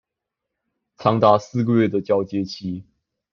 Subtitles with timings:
[0.97, 2.83] 長達四個月的交接期